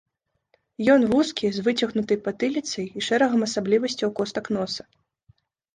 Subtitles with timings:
[0.93, 4.83] Ён вузкі, з выцягнутай патыліцай і шэрагам асаблівасцяў костак носа.